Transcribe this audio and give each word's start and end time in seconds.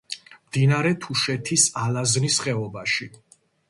მდინარე 0.45 0.93
თუშეთის 1.05 1.69
ალაზნის 1.85 2.43
ხეობაში. 2.47 3.13